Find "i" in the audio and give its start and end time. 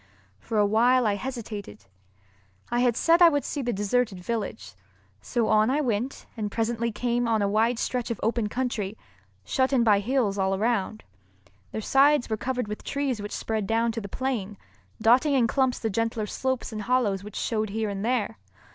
1.05-1.13, 2.71-2.79, 3.21-3.29, 5.69-5.79